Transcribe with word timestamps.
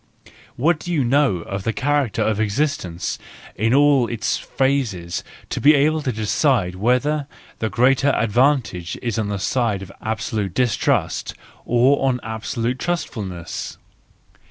What 0.55 0.79
do 0.79 0.91
you 0.91 1.03
know 1.03 1.41
of 1.43 1.61
the 1.63 1.71
character 1.73 2.23
of 2.23 2.39
existence 2.39 3.19
in 3.55 3.71
all 3.71 4.07
its 4.07 4.35
phases 4.35 5.23
to 5.51 5.61
be 5.61 5.75
able 5.75 6.01
to 6.01 6.11
decide 6.11 6.73
whether 6.73 7.27
the 7.59 7.69
greater 7.69 8.09
advantage 8.09 8.97
is 9.03 9.19
on 9.19 9.27
the 9.29 9.37
side 9.37 9.83
of 9.83 9.91
absolute 10.01 10.55
distrust, 10.55 11.35
or 11.67 12.09
of 12.11 12.19
absolute 12.23 12.79
trustfulness 12.79 13.77